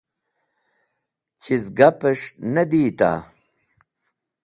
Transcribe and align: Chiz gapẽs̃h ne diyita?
Chiz 1.41 1.63
gapẽs̃h 1.77 2.27
ne 2.53 2.63
diyita? 2.69 3.11